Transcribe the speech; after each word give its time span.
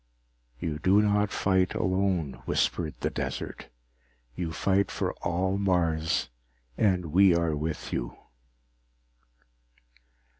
You 0.59 0.79
do 0.79 0.99
not 0.99 1.29
fight 1.29 1.75
alone, 1.75 2.41
whispered 2.45 2.95
the 3.01 3.11
desert. 3.11 3.69
_You 4.35 4.51
fight 4.51 4.89
for 4.89 5.13
all 5.21 5.59
Mars, 5.59 6.29
and 6.75 7.11
we 7.13 7.35
are 7.35 7.55
with 7.55 7.93
you. 7.93 8.17